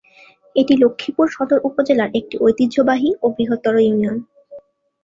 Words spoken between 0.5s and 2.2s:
এটি লক্ষ্মীপুর সদর উপজেলার